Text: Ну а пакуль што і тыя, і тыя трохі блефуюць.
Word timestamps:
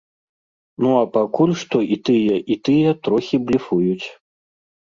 Ну 0.85 0.89
а 0.99 1.03
пакуль 1.17 1.53
што 1.63 1.77
і 1.97 1.99
тыя, 2.09 2.35
і 2.57 2.57
тыя 2.69 2.97
трохі 3.09 3.41
блефуюць. 3.51 4.07